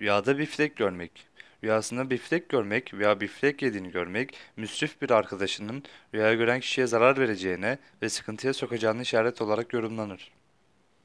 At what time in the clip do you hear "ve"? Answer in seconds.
8.02-8.08